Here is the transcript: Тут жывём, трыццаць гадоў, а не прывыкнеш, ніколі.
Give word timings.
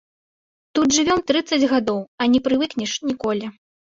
Тут 0.79 0.95
жывём, 0.97 1.19
трыццаць 1.31 1.69
гадоў, 1.75 2.01
а 2.25 2.29
не 2.37 2.43
прывыкнеш, 2.47 2.91
ніколі. 3.13 3.45